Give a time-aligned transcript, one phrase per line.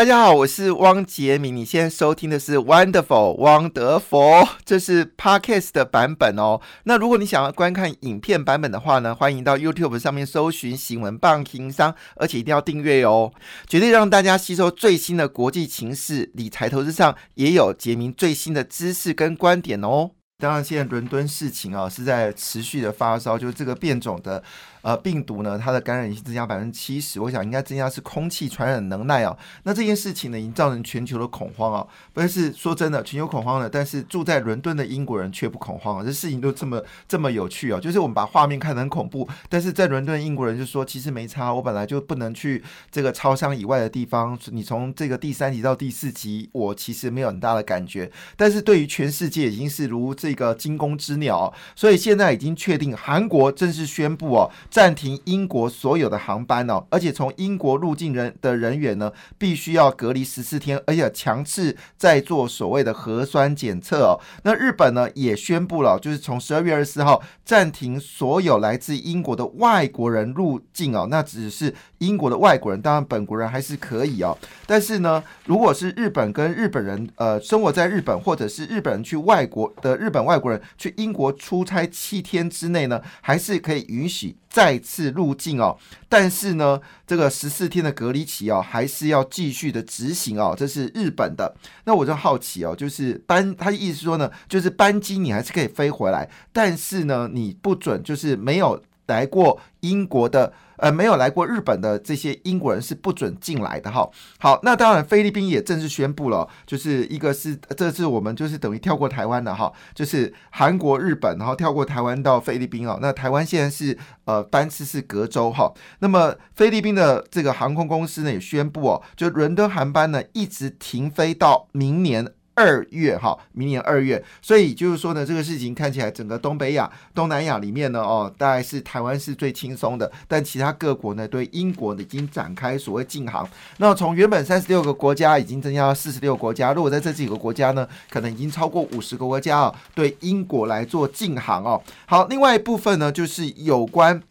[0.00, 1.54] 大家好，我是汪杰明。
[1.54, 6.58] 你现在收听的是 Wonderful 汪德佛，这是 Podcast 的版本哦。
[6.84, 13.30] 那如果你想要观看影片版本的话呢，欢迎到 YouTube 上面搜寻“新闻棒情商”，而且一定要订阅哦，
[13.66, 20.12] 绝对让大家吸收最新的国际情势，理财投资上也有杰明最新的知识跟观点哦。
[20.38, 24.42] 当然，现在伦敦事情啊是在持续的发烧，就是这个变种的。
[24.82, 29.36] 呃，病毒呢，它的感染性增加百分之七十，我想应该增加是空气传染能耐啊。
[29.64, 31.86] 那这件事情呢，已经造成全球的恐慌啊。
[32.14, 36.02] 但是说真的，全球恐慌了，但是住在伦敦的英国人却不恐慌啊。
[36.02, 44.38] 这事情都这么这么有趣啊，就是我们把画面看得很恐怖，但是在伦敦英国人就说，其实没差，我本来就不能去这个超商以外的地方。
[44.46, 54.50] 你从这个第三集到第四集，我其实没有很大的感觉，但是对于全世界已经是如这个惊弓之鸟，所以现在已经确定，韩国正式宣布哦。
[54.70, 64.20] 暂停英国所有的航班哦，而且从英国入境人的人员呢，必须要隔离十四天，而且强制在做所谓的核酸检测哦。
[64.44, 71.08] 那日本呢也宣布了，就是从十二月二十四号暂停所有来自英国的外国人入境哦。
[71.10, 74.38] 那只是英国的外国人，当然本国人还是可以哦。
[74.66, 84.36] 但是呢，如果是日本跟日本人呃生活在日本，或者是日本人去外国的日本外国人去英国出差七天之内呢，还是可以允许。
[84.50, 90.54] 再次入境哦，但是呢，这个十四天的隔离期哦，还是要继续的执行哦。
[90.58, 100.52] 这是日本的，那我就好奇哦，就是班他意思说呢，就是班机你还是可以飞回来，但是呢，你不准就是没有来过英国的。
[100.80, 104.08] 呃，没有来过日本的这些英国人是不准进来的哈。
[104.38, 112.98] 好，那当然菲律宾也正式宣布了，就是一个是这次我们就是等于跳过台湾的哈，就是韩国、日本，然后跳过台湾到菲律宾哦。
[113.02, 115.72] 那台湾现在是呃班次是隔周哈。
[115.98, 122.26] 那么菲律宾的这个航空公司呢也宣布哦，就伦敦航班呢一直停飞到明年。
[122.54, 133.48] 二月哈，明年二月，所以就是说呢，这个事情看起来整个东北亚、东南亚里面呢，哦，大概是台湾是最轻松的，但其他各国呢，对英国呢已经展开所谓禁航。
[133.78, 141.82] 那从原本三十六个国家已经增加到四十六个国家，如果在这几个国家呢，可能已经超过五十个国家啊，对英国来做禁航哦。
[142.06, 144.22] 好，另外一部分呢，就是有关。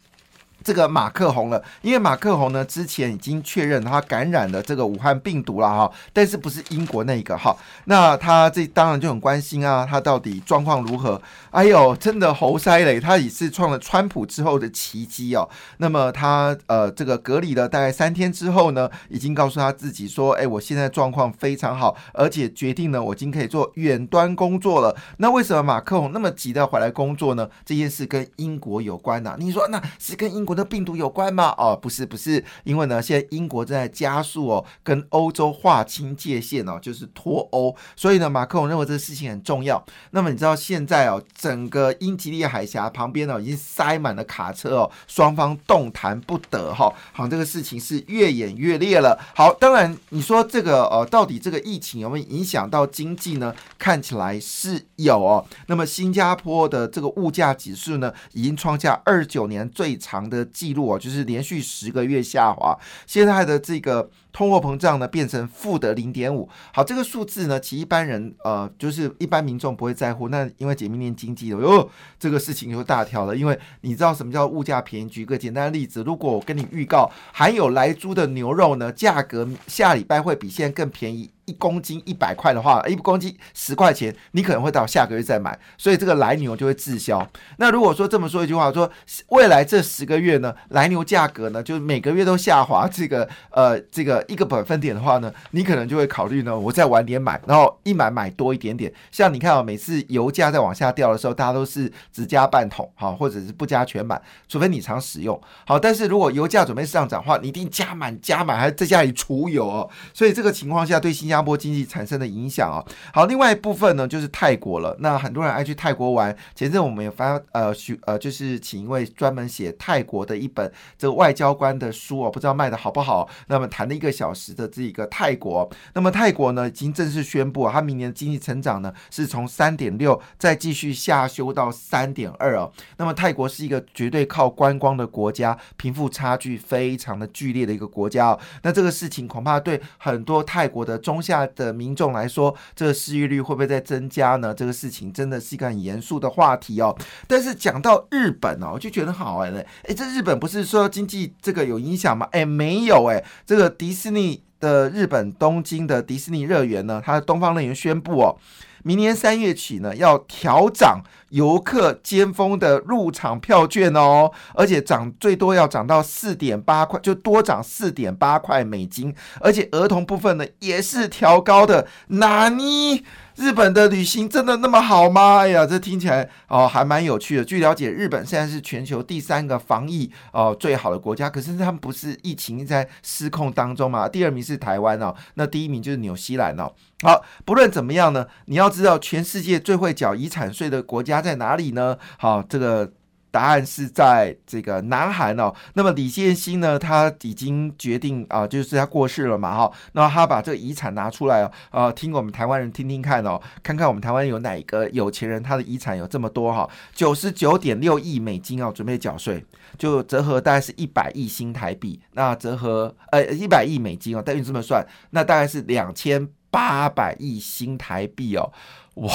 [0.62, 11.20] 这个马克宏了，因为马克宏呢之前已经确认他感染了这个武汉病毒了哈，但是不是英国那个哈，那他这当然就很关心啊，他到底状况如何？
[11.50, 15.48] 哎呦，真的猴塞嘞，他也是创了川普之后的奇迹哦。
[15.78, 24.94] 那么他呃这个隔离了大概三天之后呢，已经告诉他自己说，哎，我现在状况非常好，而且决定呢，我已经可以做远端工作了。
[25.16, 27.48] 那为什么马克宏那么急的回来工作呢？
[27.64, 29.34] 这件事跟英国有关呐？
[29.38, 31.54] 你说那是跟英国的病毒有关吗？
[31.56, 37.72] 哦，不是，不是，因为呢，现在英国正在加速哦，跟欧洲划清界限哦，就是脱欧。
[37.94, 39.80] 所以呢，马克龙认为这个事情很重要。
[40.10, 46.92] 那么你知道现在哦，整个英吉利海峡旁边呢，已经塞满了卡车哦，双方动弹不得哈。
[47.12, 49.16] 好，这个事情是越演越烈了。
[49.36, 53.54] 好，当然你说这个呃，到底这个疫情有没有影响到经济呢？
[53.78, 55.46] 看起来是有哦。
[55.68, 60.46] 那么新加坡的这个物价指数呢，已经创下二九年最长的。
[60.52, 64.10] 记录啊，就是连续十个月下滑，现在的这个。
[64.32, 70.28] 通货膨胀呢变成负的零点五，好，这个数字呢，其一般人呃，就是一般民众不会在乎。
[70.28, 73.34] 那因为解密链经济的哟，这个事情就大条了。
[73.34, 75.08] 因为你知道什么叫物价便宜？
[75.08, 87.26] 举个简单的例子，如果我跟你预告含有来猪的牛肉呢，价格下礼拜会比现在更便宜一公斤一百块的话，一公斤十块钱，你可能会到下个月再买，所以这个来牛就会滞销。
[87.56, 88.88] 那如果说这么说一句话，说
[89.30, 94.19] 未来这十个月呢，来牛价格呢，就是每个月都下滑，这个呃，这个。
[94.28, 98.92] 一个百分点的话呢，你可能就会考虑呢，我再晚点买，然后一买买多一点点。
[99.10, 105.40] 像你看啊，每次油价在往下掉的时候，大家都是只加半桶，好，或者是不加全满，除非你常使用。
[105.66, 109.88] 好，但是如果油价准备上涨的话，你一定加满加满，还在家里储油哦。
[110.12, 112.84] 所以这个情况下，对新加坡经济产生的影响啊。
[113.14, 114.94] 好，另外一部分呢，就是泰国了。
[115.00, 116.36] 那很多人爱去泰国玩。
[116.54, 123.26] 前阵我们也发呃许呃，就是请一位专门写泰国的一本这个外交官的书哦，不知道卖的好不好。
[123.48, 124.09] 那么谈了一个。
[124.10, 132.72] 小时的这一个泰国，那么泰国呢已经正式宣布，它明年的经济成长呢是从三点六再继续下修到三点二哦。
[132.96, 138.40] 那么泰国是一个绝对靠观光的国家，贫富差距非常的剧烈的一个国家哦。
[138.62, 144.54] 那这个事情恐怕对很多泰国的中下的民众来说，这个失业率会不会再增加呢？
[144.54, 146.96] 这个事情真的是一个很严肃的话题哦。
[147.26, 149.66] 但是讲到日本哦，我就觉得好玩嘞。
[149.84, 152.28] 哎，这日本不是说经济这个有影响吗？
[152.32, 158.34] 哎，没有哎，这个迪迪士尼的日本东京的迪士尼乐园呢，它的东方乐园宣布哦。
[158.82, 171.86] 明年三月起呢，要调涨游客尖峰的入场票券哦，而且涨最多要涨到四点八块，就多涨四点八块美金，而且儿童部分呢也是调高的。
[172.06, 173.04] 哪尼？
[173.40, 175.38] 日本的旅行真的那么好吗？
[175.38, 177.44] 哎呀，这听起来哦还蛮有趣的。
[177.44, 184.06] 据了解，日本现在是全球第三个防疫哦最好的国家，可是他们不是疫情在失控当中嘛？
[184.06, 186.70] 第二名是台湾哦，那第一名就是纽西兰哦。
[187.02, 191.96] 好，不论怎么样呢，你要知道全世界最会缴遗产税的国家在哪里呢？
[192.18, 192.92] 好，这个。
[193.30, 195.54] 答案是在这个南韩哦。
[195.74, 199.72] 那么李建新呢，他已经决定啊，就是他过世了嘛哈。
[199.92, 209.44] 那他把这个遗产拿出来哦，啊，听我们台湾人听听看哦，看看我们台湾有哪个有钱人他的遗产有这么多哈，九十九点六亿美金哦，准备缴税，
[209.78, 212.00] 就折合大概是一百亿新台币。
[212.12, 218.52] 那折合呃一百亿美金哦，等于这么算，那大概是两千八百亿新台币哦。
[219.00, 219.10] 哇，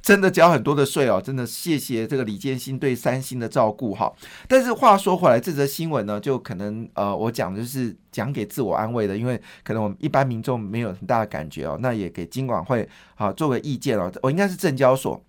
[0.00, 1.20] 真的交很多的税哦！
[1.20, 4.12] 真的谢谢这个李建新对三星的照顾哈。
[4.46, 11.76] 但是话说回来，这则新闻呢，就可能呃，我讲的就是讲给自我安慰的，因为可能我们一般民众没有很大的感觉哦。
[11.80, 14.12] 那也给金管会啊做个意见哦。
[14.22, 15.20] 我应该是证交所。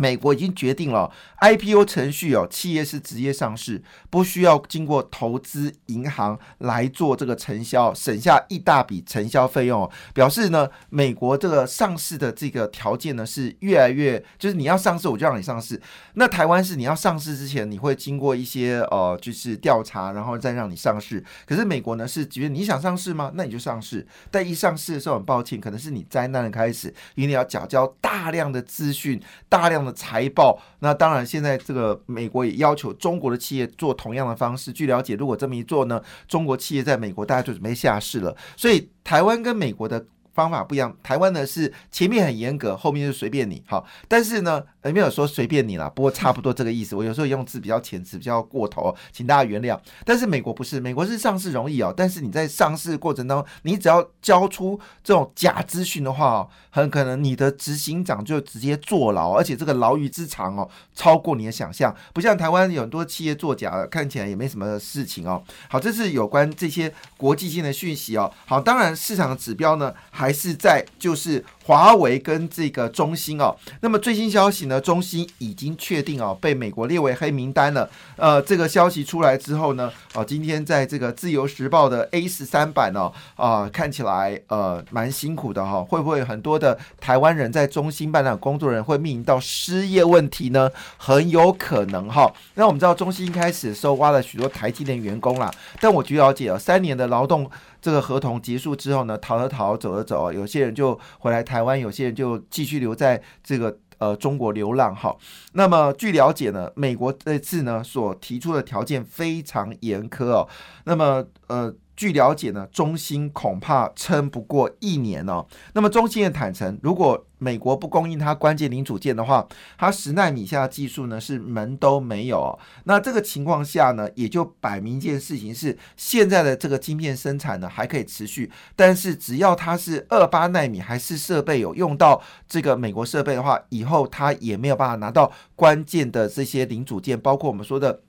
[0.00, 1.12] 美国已经决定了
[1.42, 9.88] IPO 程序哦，企业是直接上市，不需要经过投资银行来做这个承销，省下一大笔承销费用。
[10.14, 15.78] 表示呢，美国这个上市的这个条件呢是越来越，就是你要上市我就让你上市。
[16.14, 21.22] 那台湾是你要上市之前，你会经过一些呃就是调查，然后再让你上市。
[21.44, 23.32] 可是美国呢是觉得你想上市吗？
[23.34, 24.06] 那你就上市。
[24.30, 29.20] 但一上市的时候很抱歉，可能是你灾难的开始，因为你要缴交大量的资讯，
[29.50, 29.89] 大量的。
[29.92, 34.72] 财报，那当然，现在这个美国也要求中国的企业做同样的方式。
[34.72, 38.36] 据了解，如果这么一做呢，中国企业在美国大家就准备下市了。
[38.56, 40.06] 所以，台湾跟美国的。
[40.40, 43.86] 方法不一样，台湾呢是前面很严格，后面就随便你好。
[44.08, 46.96] 但是呢，没有说随便你啦，不过差不多这个意思。
[46.96, 49.78] 我有时候用字比较浅词，比较过头，请大家原谅。
[50.04, 61.94] 但是美国不是，美国是上市容易哦，但是你在上市过程当中，你只要交出这种假资讯的话，哦很可能你的执行长就直接坐牢，而且这个牢狱之长哦，超过你的想象。
[62.14, 65.42] 不像台湾有很多企业作假，看起来也没什么事情哦。
[65.68, 68.32] 好，这是有关这些国际性的讯息哦。
[68.46, 69.92] 好，当然市场的指标呢。
[70.12, 77.88] 还还是在就是华为跟这个中兴哦，那么最新消息呢，中兴已经确定哦被美国列为黑名单了。
[78.16, 90.68] 呃，这个消息出来之后呢，哦，今天在这个自由时报的 A 十三版哦，啊，看起来呃蛮辛苦的哈，会不会很多的台湾人在中兴办的工作人会面临到失业问题呢？
[90.96, 92.28] 很有可能哈。
[92.54, 95.48] 那我们知道中兴开始的时候挖了许多台积电员工啦，
[95.80, 97.48] 但我据了解哦，三年的劳动。
[97.82, 104.96] 这个合同结束之后呢，逃了逃，走了走，有些人就回来台台湾，有些人就继续留在这个呃中国流浪。
[104.96, 105.14] 哈，
[105.52, 110.48] 那么据了解呢，美国这次呢所提出的条件非常严苛哦。
[110.84, 111.74] 那么呃。
[112.00, 115.46] 据了解呢，中兴恐怕撑不过一年哦。
[115.74, 122.58] 那么中兴也坦诚，如果美国不供应它关键零组件的话，它十纳米下的技术呢是门都没有。
[122.84, 138.00] 那这个情况下呢，也就摆明一件事情是，现在的这个晶片生产呢还可以持续，但是只要它是二八纳米还是设备有用到这个美国设备的话，以后它也没有办法拿到关键的这些零组件，包括我们说的。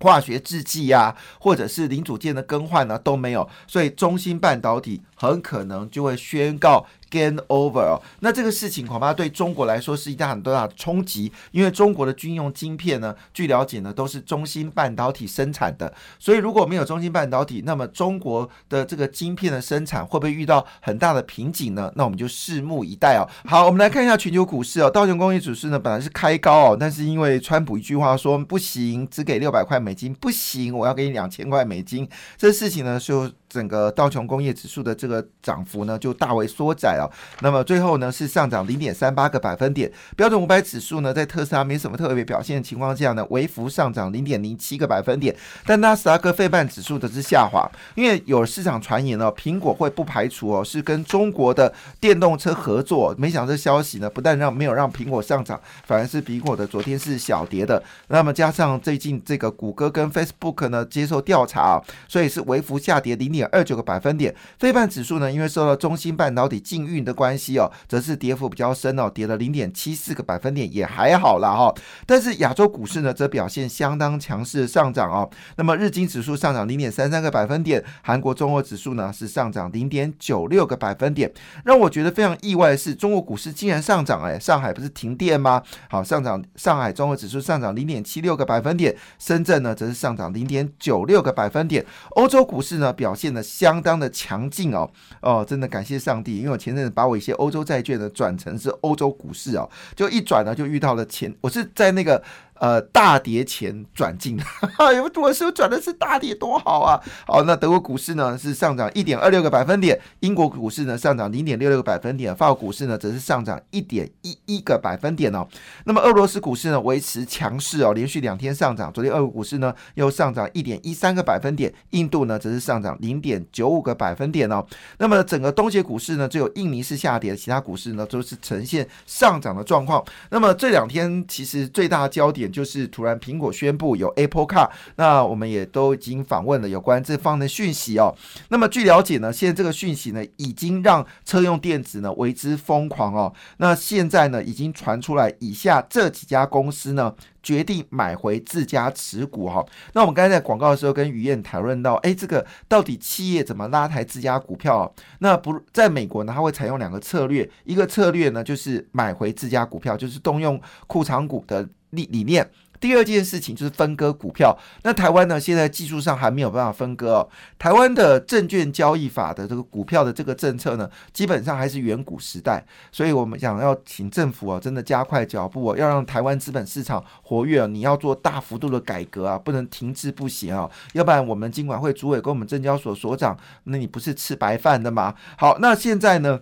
[0.00, 6.86] 化学制剂呀，或者是零组件的更换呢都没有，所以中芯半导体很可能就会宣告。
[7.08, 21.92] Gain over，哦那这个事情恐怕对中国来说是一大很多大的冲击，因为中国的军用晶片呢，据了解呢都是中芯半导体生产的，所以如果没有中芯半导体，那么中国的这个晶片的生产会不会遇到很大的瓶颈呢？
[21.94, 23.22] 那我们就拭目以待哦。
[23.48, 33.30] 好，我们来看一下全球股市哦，道琼工业指数呢本来是开高哦，但是因为川普一句话说不行，只给六百块美金，不行，我要给你两千块美金，这事情呢就。
[33.56, 37.10] 整个道琼工业指数的这个涨幅呢，就大为缩窄了。
[37.40, 39.90] 那么最后呢，是上涨零点三八个百分点。
[40.14, 45.34] 标准五百指数呢，在特斯拉没什么特别表现的情况下呢，微幅上涨零点零七个百分点。
[45.64, 53.14] 但纳斯达克费半指数的是下滑，因为有市场传言呢，苹果会不排除哦，是跟中国的电动车合作。
[53.16, 57.82] 没想到这消息呢，不但让没有让苹果上涨，反而是苹果的昨天是小跌的。
[58.08, 63.45] 那么加上最近这个谷歌跟 Facebook 呢接受调查啊，所以是微幅下跌零点。
[63.52, 64.34] 二九个百分点。
[64.58, 71.74] 非半指数呢，因为受到中芯半导体禁运的关系哦，则是跌幅比较深哦，跌了零点七四个百分点，也还好啦哈。
[72.06, 75.28] 但是亚洲股市呢，则表现相当强势上涨哦。
[75.56, 81.32] 那么日经指数上涨零点三三个百分点，韩国综合指数呢是上涨零点九六个百分点。
[81.64, 84.38] 让我觉得非常意外的是，中国股市竟然上涨哎！
[84.38, 85.62] 上海不是停电吗？
[85.88, 91.84] 好，上涨，上海综合指数上涨零点七六个百分点，深圳呢则是上涨零点九六个百分点。
[92.10, 94.90] 欧洲股市呢表现相当的强劲哦
[95.20, 102.22] 哦，真的感谢上帝，因为我前阵子把我一些欧洲债券呢转成是欧洲股市哦，就一转呢就遇到了前，我是在那个。
[102.58, 104.86] 呃，大跌前转进， 哈哈
[105.16, 107.00] 我是转的是大跌，多好啊！
[107.26, 115.46] 好，那德国股市呢是上涨一点二六个百分点，英国股市呢上涨零点六六个百分点，法国股市呢则是上涨一点一一个百分点哦。
[115.84, 124.64] 那么俄罗斯股市呢维持强势哦，连续两天上涨，昨天俄国股市呢又上涨一点一三个百分点，印度呢则是上涨零点九五个百分点哦。
[124.98, 130.02] 那么整个东协股市呢只有印尼是下跌，其他股市呢都是呈现上涨的状况。
[130.30, 138.14] 那么这两天其实最大的焦点就是突然苹果宣布有 Apple Car，那我们也都已经访问了有关这方的讯息哦。
[138.48, 143.32] 那么据了解呢，现在这个讯息呢，已经让车用电子呢为之疯狂哦。
[143.58, 147.14] 那现在呢，已经传出来以下这几家公司呢。
[147.42, 154.92] 决定买回自家持股哈，那我们刚才在广告的时候跟于燕讨论到，哎，这个到底企业怎么拉抬自家股票？
[155.20, 162.48] 那不在美国呢，它会采用两个策略，一个策略呢就是买回自家股票，就是动用库藏股的理理念。
[162.78, 164.54] 第二件事情就是分割股票。
[164.82, 167.28] 那台湾呢，现在技术上还没有办法分割哦。
[167.58, 172.62] 台湾的证券交易法的这个股票的这个政策呢，基本上还是远古时代。
[172.92, 177.66] 所以我们想要请政府啊，真的加快脚步哦，要让台湾资本市场活跃。
[177.66, 183.34] 你要做大幅度的改革啊，不能停滞不前啊，要不然我们金管会主委跟我们证交所所长，
[183.64, 185.14] 那你不是吃白饭的吗？
[185.38, 186.40] 好，那现在呢？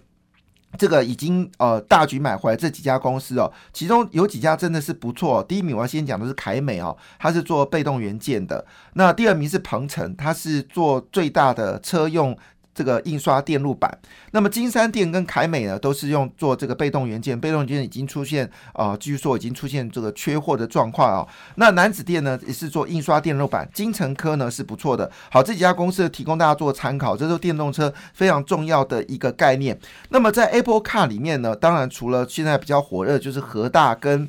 [0.78, 5.42] 这个已经呃大举买回来这几家公司哦，其中有几家真的是不错。
[5.42, 8.64] 第一名我要先讲的是凯美哦，它是做被动元件的。
[8.94, 12.36] 那第二名是鹏程，它是做最大的车用。
[12.74, 13.96] 这个印刷电路板，
[14.32, 21.26] 那么金山电跟凯美呢，都是用做这个被动元件，被动元件已经出现啊，据说已经出现这个缺货的状况啊。
[21.54, 25.10] 那南子电呢，也是做印刷电路板，金城科呢是不错的。
[25.30, 29.78] 好，这几家公司提供大家做参考，这是电动车非常重要的一个概念。
[30.08, 34.28] 那么在 Apple Car 里面呢，当然除了现在比较火热就是和大跟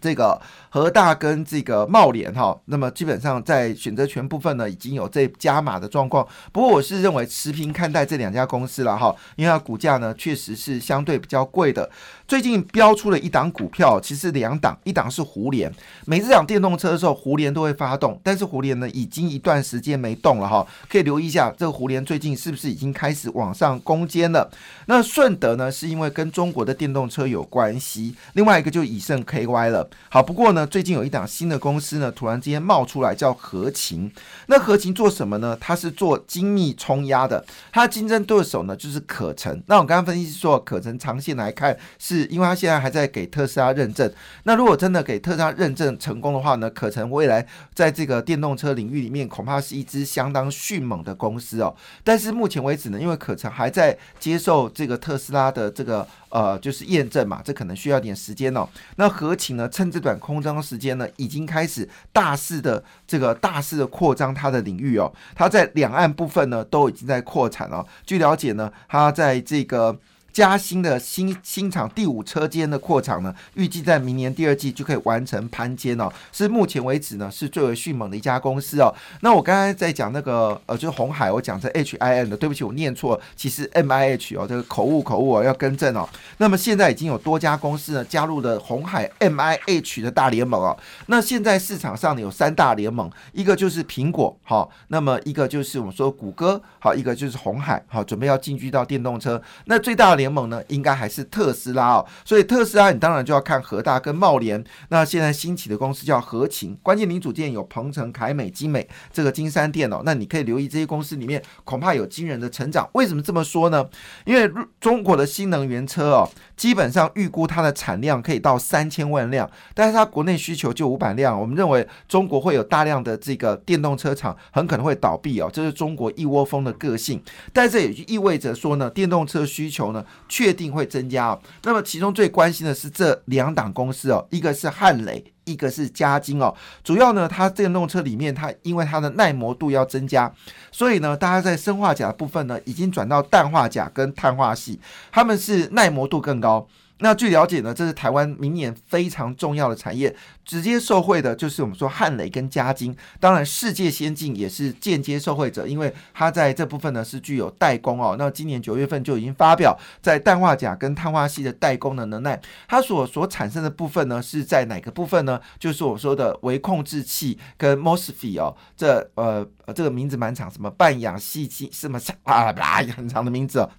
[0.00, 0.40] 这个。
[0.72, 6.24] 和大跟这个茂联哈，那么基本上在选择权部分呢，已经有这加码的状况。
[6.52, 11.90] 不过我是认为持平看待这两家公司了哈，因为它股价呢确实是相对比较贵的。
[12.28, 15.68] 最近标出了一档股票，其实两档，一档是胡联。
[16.06, 24.48] 每次讲电动车的时候，胡联都会发动，但是胡联呢已经一段时间没动了哈，可以留意一下这个胡联最近是不是已经开始往上攻坚了。
[24.86, 29.79] 那顺德呢，是因为跟中国的电动车有关系，另外一个就以盛 KY 了。
[30.08, 30.66] 好，不过呢。
[30.66, 34.10] 最近有一档新的公司呢，突然之间冒出来，叫合情。
[34.46, 35.56] 那合情做什么呢？
[35.60, 39.62] 它是做精密冲压的，它的竞争对手呢就是可成。
[39.66, 44.10] 那我刚刚分析说，可成长线来看，是因为它现在还在给特斯拉认证。
[44.44, 51.74] 那如果真的给特斯拉认证成功的话呢，可成未来在这个电动车领域里面，恐怕是一支相当迅猛的公司哦。
[52.04, 56.06] 但是目前为止呢，因为可成还在接受这个特斯拉的这个。
[56.30, 58.64] 呃，就是验证嘛，这可能需要点时间哦。
[58.94, 65.12] 那合情呢，趁这段空张时间呢，已经开始大肆的这个大肆的扩张它的领域哦。
[65.34, 67.86] 它在两岸部分呢，都已经在扩产了。
[68.04, 69.98] 据了解呢，它在这个。
[70.32, 78.94] 嘉兴的新新厂第五车间的扩厂呢，预计在明年第二季就可以完成攀肩哦，是目前为止呢是最为迅猛的一家公司哦。
[79.20, 86.08] 那我刚才在讲那个呃，就是红海，我讲成 H I N 的，对不起，我念错，其实 M I H 哦，这个口误口误哦，要更正哦。
[86.38, 90.76] 那么现在已经有多家公司呢加入了红海 M I H 的大联盟哦。
[91.06, 99.40] 那现在市场上呢有三大联盟，一个就是苹果好，那么一个就是我们说谷歌好，一个就是红海好，准备要进军到电动车。
[99.64, 104.62] 那最大的联盟呢，应该还是特斯拉哦，所以特斯拉你当然就要看和大跟茂联。
[104.90, 110.02] 那现在兴起的公司叫合情，关键零组件有鹏程、凯美、金美这个金山电脑。
[110.04, 112.88] 那你可以留意这些公司里面，恐怕有惊人的成长。
[112.92, 113.88] 为什么这么说呢？
[114.26, 116.28] 因为中国的新能源车哦，
[116.60, 121.40] 基本上预估它的产量可以到三千万辆，但是它国内需求就五百辆。
[121.40, 127.18] 我们认为中国会有大量的这个电动车厂很可能会倒闭哦，这是中国一窝蜂的个性。
[127.50, 130.04] 但这也就意味着说呢，电动车需求呢。
[130.28, 131.38] 确定会增加。
[131.64, 135.24] 那么其中最关心的是这两档公司哦，一个是汉雷。
[135.50, 136.54] 一个是加金哦。
[136.84, 140.32] 主要呢，它电动车里面它因为它的耐磨度要增加，
[140.70, 144.80] 所以呢，大家在生化钾部分呢已经转到氮化钾跟碳化系，
[145.10, 146.66] 它们是耐磨度更高。
[147.00, 150.14] 那据了解呢，这是台湾明年非常重要的产业，
[150.44, 152.94] 直接受惠的就是我们说汉磊跟嘉金。
[153.18, 158.16] 当然，世界先进也是间接受惠者，因为它在这部分呢是具有代工哦。
[158.18, 165.40] 那今年九月份就已经发表在氮化钾跟碳化系的代工的能耐，它所所产生的部分呢是在哪个部分呢？
[165.58, 173.70] 就是我说的微控制器跟 MOSFET 哦，这呃这个名字蛮长，什么半氧细晶什么 啊啦很长的名字哦。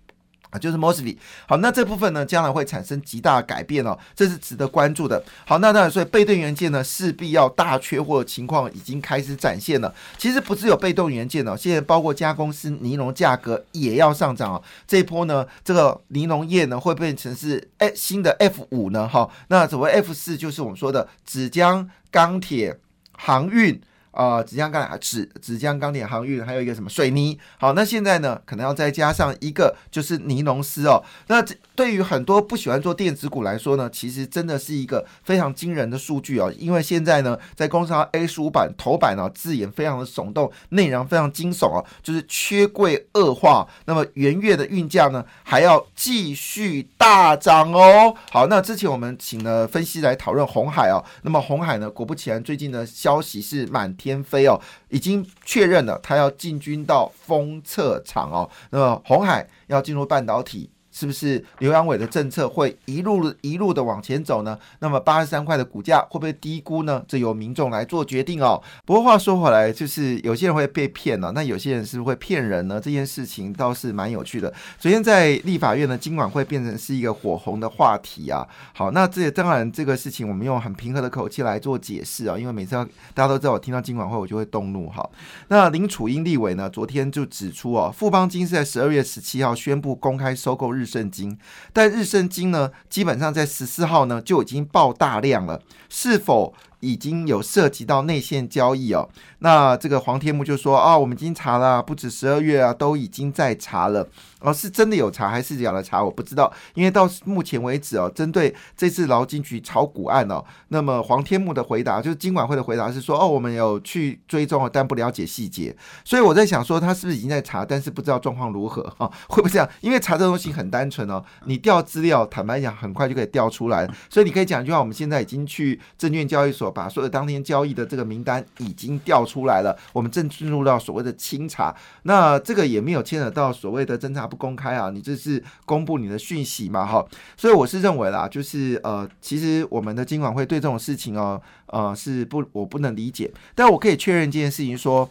[0.52, 1.18] 啊，就是 mostly
[1.48, 5.24] 好，那这部分呢，将来会产生极大的改变哦，这是值得关注的。
[5.46, 9.94] 好，那当然，所以被动元件呢，势必要大缺货情况已经开始展现了。
[10.18, 14.64] 其实不只有被动元件哦，现在包括加工丝尼龙价格也要上涨哦。
[14.86, 19.08] 这一波呢，这个尼龙业呢，会变成是哎新的 F 五呢？
[19.08, 22.78] 哈，那所谓 F 四就是我们说的纸浆、钢铁、
[23.14, 23.82] 航运。
[24.12, 27.38] 啊，纸浆钢铁、纸纸浆钢铁航运，还有一个什么水泥？
[27.58, 31.02] 好，那现在呢，可能要再加上一个，就是尼龙丝哦。
[31.28, 31.42] 那
[31.76, 36.54] 对于很多不喜欢做电子股来说呢，其实真的是一个非常惊人的数据哦。
[36.58, 43.66] 因为现在呢，在工商 A 十五版头版呢，字眼非常的耸动，内容非常惊悚哦，就是缺柜恶化。
[43.86, 48.14] 那么元月的运价呢，还要继续大涨哦。
[48.30, 51.02] 好，那之前我们请了分析来讨论红海哦。
[51.22, 53.96] 那么红海呢，果不其然，最近的消息是满。
[54.02, 58.50] 天飞哦，已经确认了，他要进军到封测场哦。
[58.72, 60.72] 那么红海要进入半导体。
[60.92, 64.58] 是不是刘阳伟的政策会一路一路的往前走呢？
[64.80, 67.02] 那么八十三块的股价会不会低估呢？
[67.08, 68.62] 这由民众来做决定哦。
[68.86, 72.80] 不过话说回来，就是有些人会被骗了，那有些人是不是会骗人呢？
[72.80, 74.54] 这件事情倒是蛮有趣的。
[74.78, 78.46] 昨天在立法院呢，今晚会变成是一个火红的话题啊。
[78.74, 82.76] 好，那这当然这个事情我们用很平和的口气来做解释啊，因为每次
[83.14, 85.10] 大家都知道我听到今晚会我就会动怒哈。
[85.48, 90.81] 那林楚英立委呢，昨天就指出哦，富邦金是在十二月十七号宣布公开收购日。
[90.82, 91.38] 日圣经，
[91.72, 96.54] 但日圣经呢，基本上在十四号呢就已经爆大量了，是否？
[96.82, 99.08] 已经有涉及到内线交易哦，
[99.40, 104.08] 那这个黄天木就说啊，我们已经查了，不止十二月啊，都已经在查了
[104.40, 119.70] 哦，是真的有查还是假的查，我不知道，因为到目前为止哦，针对这次劳金局炒股案哦，那么黄天木的回答就是金管会的回答是说哦，我们有去追踪，但不了解细节，所以我在想说他是不是已经在查，但是不知道状况如何哈，会不会这样？
[119.82, 126.71] 因为查这东西很单纯哦，你调资料，坦白讲很快就可以调出来，所以你可以讲一句话，我们现在已经去证券交易所。
[126.72, 131.76] 把所有当天交易的这个名单已经调出来了，我们正进入到所谓的清查。
[132.04, 136.86] 那这个也没有牵扯到所谓的侦查不公开啊，你这是公布你的讯息嘛？
[136.86, 137.06] 哈，
[137.36, 145.10] 所以我是认为啦，就是呃，其实我们的监管会对这种事情哦，呃，是不我不能理解，但我可以确认这件事情说。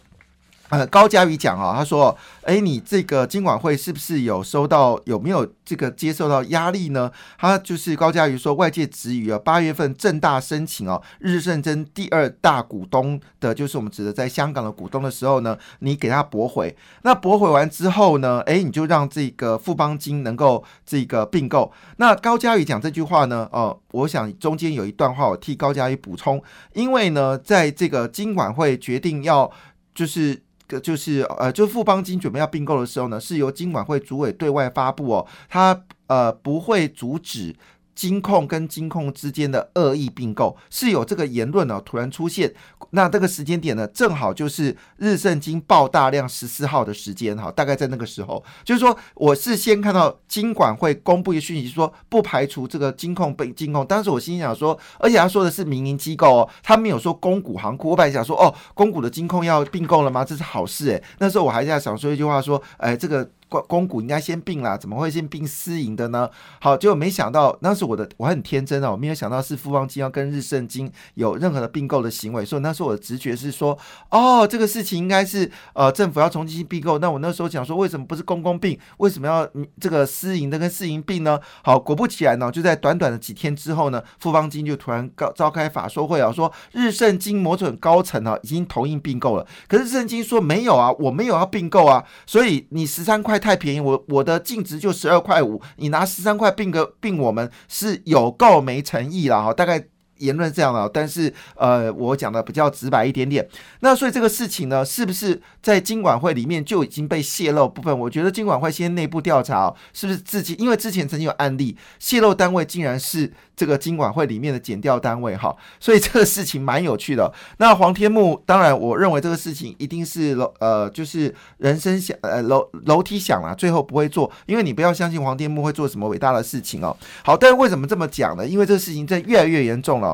[0.70, 16.76] 呃，高嘉瑜讲啊，他说：“哎，你这个金管会是不是有收到有没有这个接受到压力呢？”他就是高嘉瑜说，外界质疑啊，八月份正大申请哦，日盛真第二大股东的，就是我们指的在香港的股东的时候呢，你给他驳回。
[17.02, 21.72] 那驳回完之后呢，哎，你就让这个富邦金能够这个并购。
[21.96, 26.40] 那高嘉瑜讲这句话呢，哦，我想中间有一段话，我替高嘉瑜补充，
[26.74, 29.50] 因为呢，在这个金管会决定要
[29.92, 30.40] 就是。
[30.78, 37.56] 就是呃，就是富邦金准备要并购的时候呢，是由金管会主委对外发布哦，他呃不会阻止。
[38.00, 42.50] 金控跟金控之间的恶意并购是有这个言论呢，突然出现，
[42.92, 60.24] 那这个时间点呢，正好就是日盛金爆大量十四号的时间哈，大概在那个时候，就是说我是先看到金管会公布一个讯息，说不排除这个金控被金控，当时我心想说，而且他说的是民营机构哦，他没有说公股行库，我本来想说哦，公股的金控要并购了吗？
[60.24, 61.04] 这是好事诶。
[61.18, 63.28] 那时候我还在想说一句话说，哎，这个。
[63.50, 66.30] 公公股应该先并啦，怎么会先并私营的呢？
[66.60, 73.76] 好，结果没想到，那是我的，我很天真啊，我没有想到是富邦金要跟日盛金有任何的并购的行为，所以那时候我的直觉是说，
[74.10, 76.98] 哦，这个事情应该是呃政府要重新并购。
[76.98, 79.48] 那我那时候讲说，为什么不是公公并，为什么要
[79.80, 81.40] 这个私营的跟私营并呢？
[81.64, 93.39] 好，果不其然呢，就在短短的几天之后呢，富邦金就突然召召开法说会啊，说日盛金某种高层啊已经同意并购了，可是日盛金说没有啊，我没有要并购啊，所以你十三块。
[93.40, 99.83] 太便宜，我我的净值就十二块五，你拿十三块并个并我们是有够没诚意了哈，大概
[100.20, 103.46] 言论这样啊，但是呃，我讲的比较直白一点点。
[103.80, 107.98] 那所以这个事情呢，是不是在经管会里面就已经被泄露部分？
[107.98, 110.54] 我觉得经管会先内部调查，哦是不是自己？
[110.59, 117.33] 因为之前曾经有案例，泄露单位竟然是这个经管会里面的检调单位哈，所以这个事情蛮有趣的。
[117.59, 126.96] 那黄天木，当然我认为这个事情一定是楼呃，就是人生响呃楼楼梯响了，最后不会做，因为你不要相信黄天木会做什么伟大的事情哦。
[127.24, 128.46] 好，但是为什么这么讲呢？
[128.46, 130.10] 因为这个事情在越来越严重了。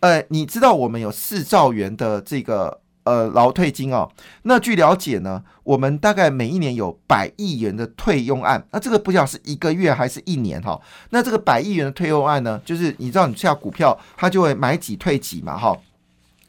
[0.00, 4.10] 呃，你知道我们有四兆元的这个呃劳退金哦。
[4.42, 8.64] 那据了解呢，我们大概每一年有百亿元的退佣案。
[8.70, 10.80] 那这个不晓得是一个月还是一年哈？
[11.10, 15.76] 那这个百亿元的退用案呢，就是你知道你下股票，它就会买几退几嘛哈。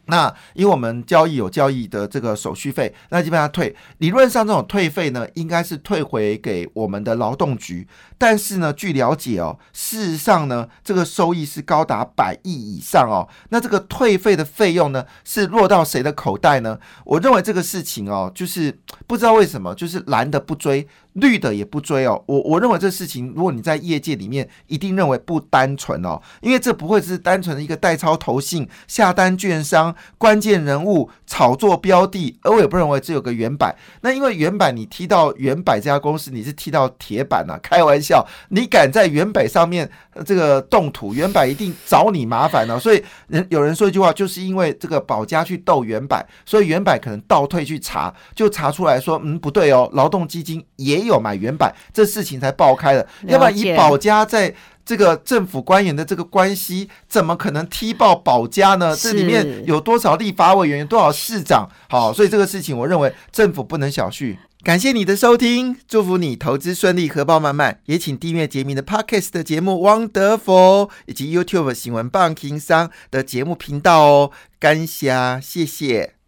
[0.09, 7.87] 那因为我们交易有交易的这个手续费，那基本上退理论上这种退费呢，应该是退回给我们的劳动局。
[8.17, 13.27] 但是呢，据了解哦，事实上呢，这个收益是高达百亿以上哦。
[13.49, 16.77] 那这个退费的费用呢，是落到谁的口袋呢？
[17.05, 20.87] 我认为这个事情哦，就是不知道为什么，就是蓝的不追。
[21.13, 33.75] 绿的也不追哦，我我认为这事情，如果你在业界里面，一定认为不单纯哦，因为这不会是单纯的一个代抄投信下单券商关键人物炒作标的，而我也不认为只有个原版。
[34.01, 39.89] 那因为原版你踢到原版这家公司，你是踢到铁板啊，开玩笑，你敢在原版上面
[40.25, 42.79] 这个动土，原版一定找你麻烦呢。
[42.79, 51.09] 所以人有人说一句话，就是因为这个保家去斗原版，所以原版可能倒退去查，就查出来说，嗯，不对哦，劳动基金也有。
[51.09, 53.03] 有买原版，这事情才爆开了。
[53.23, 54.53] 要不然以保家在
[54.85, 58.95] 这个政府官员的这个关系，怎么可能踢爆保家呢？
[58.95, 61.67] 这里面有多少立法委员，有多少市长？
[61.89, 64.37] 好，所以这个事情，我认为政府不能小觑。
[64.63, 67.79] 感谢你的收听，祝福你投资顺利，荷包满满。
[67.87, 74.31] 也请订阅杰明的 Podcast 的节目《汪德佛》，以及 YouTube 新闻棒情商的节目频道哦。
[74.59, 76.18] 感谢，谢谢。